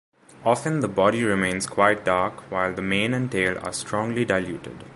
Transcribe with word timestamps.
Often 0.43 0.79
the 0.79 0.87
body 0.87 1.23
remains 1.23 1.67
quite 1.67 2.03
dark 2.03 2.49
while 2.49 2.73
the 2.73 2.81
mane 2.81 3.13
and 3.13 3.31
tail 3.31 3.59
are 3.61 3.71
strongly 3.71 4.25
diluted. 4.25 4.83